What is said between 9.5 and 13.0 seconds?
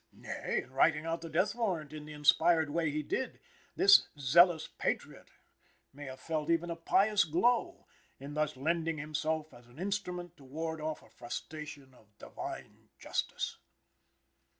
as an instrument to ward off a frustration of Divine